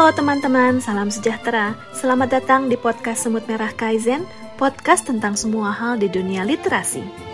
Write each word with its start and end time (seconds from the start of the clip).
Halo 0.00 0.16
teman-teman, 0.16 0.80
salam 0.80 1.12
sejahtera. 1.12 1.76
Selamat 1.92 2.40
datang 2.40 2.72
di 2.72 2.76
podcast 2.80 3.28
Semut 3.28 3.44
Merah 3.44 3.68
Kaizen, 3.68 4.24
podcast 4.56 5.04
tentang 5.04 5.36
semua 5.36 5.76
hal 5.76 6.00
di 6.00 6.08
dunia 6.08 6.40
literasi. 6.40 7.29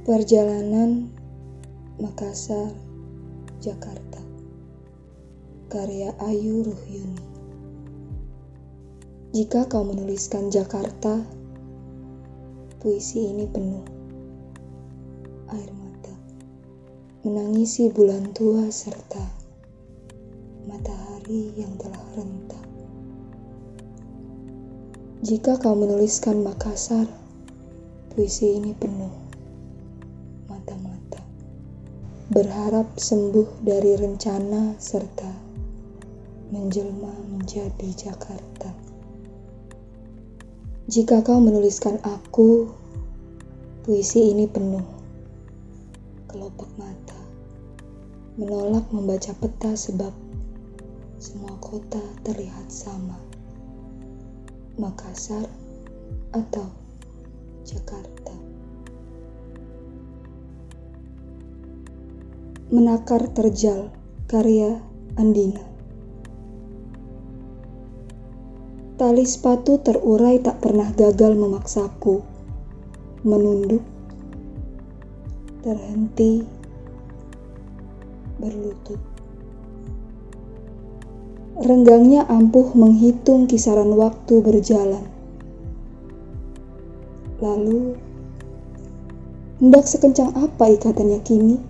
Perjalanan 0.00 1.12
Makassar, 2.00 2.72
Jakarta 3.60 4.16
Karya 5.68 6.16
Ayu 6.24 6.64
Ruhyuni 6.64 7.20
Jika 9.36 9.68
kau 9.68 9.84
menuliskan 9.84 10.48
Jakarta, 10.48 11.20
puisi 12.80 13.28
ini 13.28 13.44
penuh 13.44 13.84
air 15.52 15.68
mata, 15.68 16.16
menangisi 17.28 17.92
bulan 17.92 18.32
tua 18.32 18.72
serta 18.72 19.20
matahari 20.64 21.52
yang 21.60 21.76
telah 21.76 22.00
rentah. 22.16 22.64
Jika 25.20 25.60
kau 25.60 25.76
menuliskan 25.76 26.40
Makassar, 26.40 27.04
puisi 28.16 28.56
ini 28.56 28.72
penuh 28.72 29.29
berharap 32.30 32.94
sembuh 32.94 33.58
dari 33.66 33.98
rencana 33.98 34.78
serta 34.78 35.26
menjelma 36.54 37.10
menjadi 37.26 37.90
Jakarta. 37.90 38.70
Jika 40.86 41.26
kau 41.26 41.42
menuliskan 41.42 41.98
aku, 42.06 42.70
puisi 43.82 44.30
ini 44.30 44.46
penuh 44.46 44.86
kelopak 46.30 46.70
mata, 46.78 47.18
menolak 48.38 48.86
membaca 48.94 49.34
peta 49.34 49.74
sebab 49.74 50.14
semua 51.18 51.58
kota 51.58 51.98
terlihat 52.22 52.70
sama. 52.70 53.18
Makassar 54.78 55.50
atau 56.30 56.70
Jakarta. 57.66 58.39
Menakar 62.70 63.26
Terjal, 63.34 63.90
karya 64.30 64.78
Andina. 65.18 65.58
Tali 68.94 69.26
sepatu 69.26 69.82
terurai 69.82 70.38
tak 70.38 70.62
pernah 70.62 70.86
gagal 70.94 71.34
memaksaku 71.34 72.22
menunduk, 73.26 73.82
terhenti, 75.66 76.46
berlutut. 78.38 79.02
Renggangnya 81.58 82.22
ampuh 82.30 82.70
menghitung 82.78 83.50
kisaran 83.50 83.90
waktu 83.98 84.38
berjalan. 84.38 85.10
Lalu, 87.42 87.98
hendak 89.58 89.90
sekencang 89.90 90.38
apa 90.38 90.70
ikatannya 90.70 91.18
kini? 91.26 91.69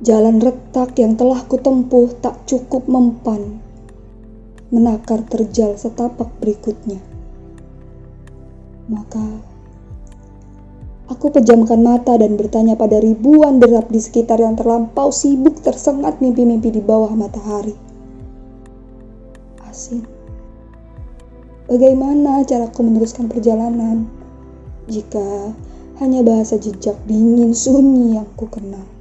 Jalan 0.00 0.40
retak 0.40 0.96
yang 0.96 1.12
telah 1.12 1.44
kutempuh 1.44 2.08
tak 2.24 2.48
cukup 2.48 2.88
mempan 2.88 3.60
menakar 4.72 5.20
terjal 5.28 5.76
setapak 5.76 6.30
berikutnya. 6.40 6.96
Maka 8.88 9.20
aku 11.10 11.28
pejamkan 11.28 11.84
mata 11.84 12.16
dan 12.16 12.40
bertanya 12.40 12.80
pada 12.80 12.96
ribuan 12.96 13.60
derap 13.60 13.92
di 13.92 14.00
sekitar 14.00 14.40
yang 14.40 14.56
terlampau 14.56 15.12
sibuk 15.12 15.60
tersengat 15.60 16.16
mimpi-mimpi 16.24 16.72
di 16.72 16.80
bawah 16.80 17.12
matahari. 17.12 17.76
Asing. 19.68 20.08
Bagaimana 21.68 22.40
caraku 22.48 22.88
meneruskan 22.88 23.28
perjalanan 23.28 24.08
jika 24.88 25.52
hanya 26.00 26.24
bahasa 26.24 26.56
jejak 26.56 26.96
dingin 27.04 27.52
sunyi 27.52 28.16
yang 28.16 28.26
ku 28.32 28.48
kenal? 28.48 28.99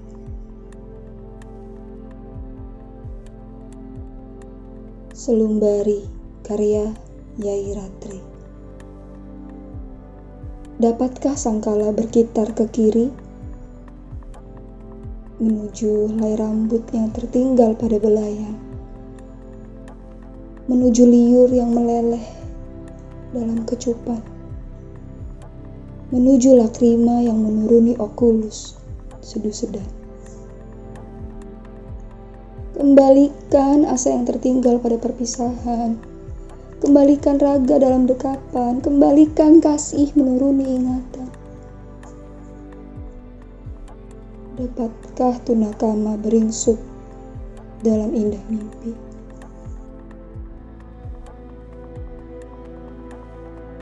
Selumbari 5.30 6.10
karya 6.42 6.90
Yai 7.38 7.70
Ratri. 7.78 8.18
Dapatkah 10.82 11.38
sangkala 11.38 11.94
berkitar 11.94 12.50
ke 12.58 12.66
kiri? 12.66 13.14
Menuju 15.38 16.18
helai 16.18 16.34
rambut 16.34 16.82
yang 16.90 17.14
tertinggal 17.14 17.78
pada 17.78 18.02
belayan. 18.02 18.58
Menuju 20.66 21.06
liur 21.06 21.54
yang 21.54 21.78
meleleh 21.78 22.26
dalam 23.30 23.70
kecupan. 23.70 24.26
Menuju 26.10 26.58
lakrima 26.58 27.22
yang 27.22 27.38
menuruni 27.38 27.94
okulus 28.02 28.82
sedu 29.22 29.54
sedan 29.54 29.99
Kembalikan 32.80 33.84
asa 33.84 34.16
yang 34.16 34.24
tertinggal 34.24 34.80
pada 34.80 34.96
perpisahan. 34.96 36.00
Kembalikan 36.80 37.36
raga 37.36 37.76
dalam 37.76 38.08
dekapan. 38.08 38.80
Kembalikan 38.80 39.60
kasih 39.60 40.16
menuruni 40.16 40.80
ingatan. 40.80 41.28
Dapatkah 44.56 45.44
tunakama 45.44 46.16
beringsut 46.24 46.80
dalam 47.84 48.16
indah 48.16 48.40
mimpi? 48.48 48.96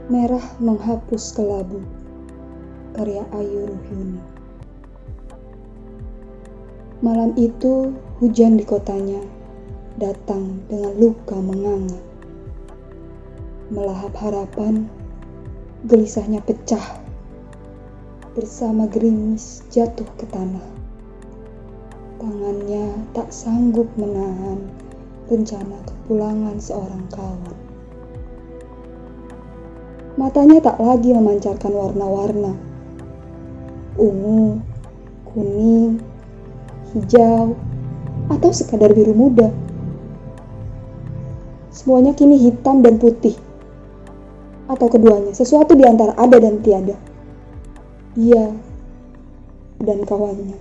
Merah 0.10 0.58
menghapus 0.58 1.38
kelabu. 1.38 1.86
Karya 2.98 3.22
Ayu 3.30 3.62
Ruhyuni. 3.62 4.37
Malam 6.98 7.38
itu 7.38 7.94
hujan 8.18 8.58
di 8.58 8.66
kotanya 8.66 9.22
datang 10.02 10.66
dengan 10.66 10.98
luka 10.98 11.38
menganga. 11.38 12.02
Melahap 13.70 14.18
harapan, 14.18 14.90
gelisahnya 15.86 16.42
pecah. 16.42 16.98
Bersama 18.34 18.90
gerimis 18.90 19.62
jatuh 19.70 20.10
ke 20.18 20.26
tanah. 20.26 20.66
Tangannya 22.18 22.90
tak 23.14 23.30
sanggup 23.30 23.86
menahan 23.94 24.66
rencana 25.30 25.78
kepulangan 25.86 26.58
seorang 26.58 27.06
kawan. 27.14 27.58
Matanya 30.18 30.66
tak 30.66 30.82
lagi 30.82 31.14
memancarkan 31.14 31.74
warna-warna. 31.78 32.58
Ungu, 34.02 34.58
kuning, 35.30 35.87
hijau, 36.98 37.54
atau 38.28 38.50
sekadar 38.52 38.92
biru 38.92 39.14
muda. 39.16 39.54
Semuanya 41.72 42.18
kini 42.18 42.42
hitam 42.42 42.82
dan 42.82 42.98
putih. 42.98 43.38
Atau 44.68 44.92
keduanya, 44.92 45.32
sesuatu 45.32 45.78
di 45.78 45.88
antara 45.88 46.18
ada 46.20 46.42
dan 46.42 46.60
tiada. 46.60 46.98
Dia 48.18 48.52
dan 49.80 50.04
kawannya. 50.04 50.58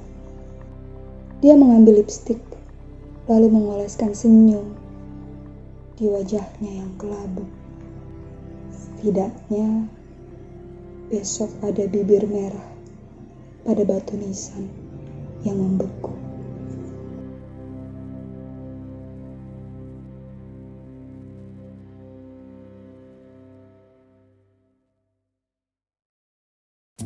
Dia 1.40 1.56
mengambil 1.56 2.04
lipstik, 2.04 2.38
lalu 3.26 3.50
mengoleskan 3.50 4.12
senyum 4.12 4.76
di 5.96 6.06
wajahnya 6.12 6.84
yang 6.84 6.92
kelabu. 7.00 7.48
Setidaknya 8.70 9.88
besok 11.08 11.48
ada 11.64 11.88
bibir 11.88 12.28
merah 12.28 12.68
pada 13.64 13.82
batu 13.82 14.14
nisan 14.20 14.68
yang 15.42 15.56
membeku. 15.56 16.25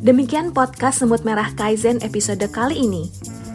Demikian 0.01 0.49
podcast 0.49 1.05
Semut 1.05 1.21
Merah 1.21 1.53
Kaizen 1.53 2.01
episode 2.01 2.41
kali 2.49 2.89
ini. 2.89 3.05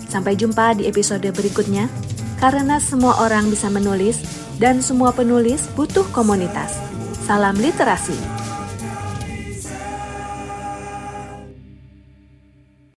Sampai 0.06 0.38
jumpa 0.38 0.78
di 0.78 0.86
episode 0.86 1.26
berikutnya, 1.34 1.90
karena 2.38 2.78
semua 2.78 3.18
orang 3.18 3.50
bisa 3.50 3.66
menulis 3.66 4.22
dan 4.62 4.78
semua 4.78 5.10
penulis 5.10 5.66
butuh 5.74 6.06
komunitas. 6.14 6.78
Salam 7.26 7.58
literasi. 7.58 8.35